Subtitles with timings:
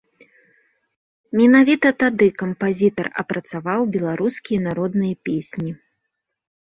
[1.41, 5.71] Менавіта тады кампазітар апрацаваў беларускія народныя песні.